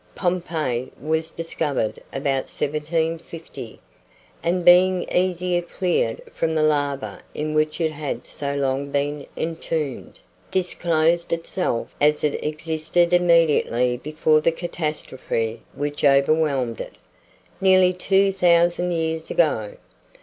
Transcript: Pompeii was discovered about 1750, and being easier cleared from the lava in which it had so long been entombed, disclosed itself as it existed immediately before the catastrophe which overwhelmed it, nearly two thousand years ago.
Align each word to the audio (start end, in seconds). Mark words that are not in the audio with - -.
Pompeii 0.15 0.91
was 0.99 1.29
discovered 1.29 1.99
about 2.11 2.49
1750, 2.49 3.79
and 4.41 4.65
being 4.65 5.03
easier 5.11 5.61
cleared 5.61 6.23
from 6.33 6.55
the 6.55 6.63
lava 6.63 7.21
in 7.35 7.53
which 7.53 7.79
it 7.79 7.91
had 7.91 8.25
so 8.25 8.55
long 8.55 8.89
been 8.89 9.27
entombed, 9.37 10.19
disclosed 10.49 11.31
itself 11.31 11.93
as 12.01 12.23
it 12.23 12.43
existed 12.43 13.13
immediately 13.13 13.95
before 13.95 14.41
the 14.41 14.51
catastrophe 14.51 15.61
which 15.75 16.03
overwhelmed 16.03 16.81
it, 16.81 16.95
nearly 17.61 17.93
two 17.93 18.33
thousand 18.33 18.93
years 18.93 19.29
ago. 19.29 19.75